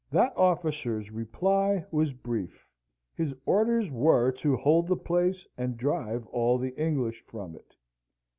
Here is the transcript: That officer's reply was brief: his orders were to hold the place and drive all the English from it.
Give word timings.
That 0.09 0.35
officer's 0.35 1.11
reply 1.11 1.85
was 1.91 2.11
brief: 2.11 2.65
his 3.13 3.35
orders 3.45 3.91
were 3.91 4.31
to 4.31 4.57
hold 4.57 4.87
the 4.87 4.97
place 4.97 5.45
and 5.59 5.77
drive 5.77 6.25
all 6.29 6.57
the 6.57 6.75
English 6.75 7.21
from 7.27 7.53
it. 7.55 7.75